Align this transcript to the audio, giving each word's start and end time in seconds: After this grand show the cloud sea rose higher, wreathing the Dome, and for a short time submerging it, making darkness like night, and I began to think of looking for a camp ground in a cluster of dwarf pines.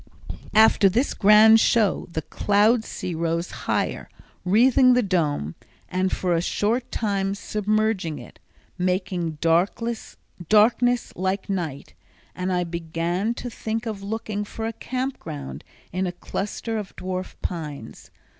After 0.55 0.89
this 0.89 1.13
grand 1.13 1.59
show 1.59 2.07
the 2.11 2.23
cloud 2.23 2.83
sea 2.83 3.13
rose 3.13 3.51
higher, 3.51 4.09
wreathing 4.43 4.93
the 4.93 5.03
Dome, 5.03 5.53
and 5.89 6.11
for 6.11 6.33
a 6.33 6.41
short 6.41 6.91
time 6.91 7.35
submerging 7.35 8.17
it, 8.17 8.39
making 8.79 9.37
darkness 9.41 10.17
like 11.15 11.49
night, 11.51 11.93
and 12.33 12.51
I 12.51 12.63
began 12.63 13.35
to 13.35 13.49
think 13.51 13.85
of 13.85 14.01
looking 14.01 14.43
for 14.43 14.65
a 14.65 14.73
camp 14.73 15.19
ground 15.19 15.63
in 15.93 16.07
a 16.07 16.11
cluster 16.11 16.79
of 16.79 16.95
dwarf 16.95 17.35
pines. 17.43 18.09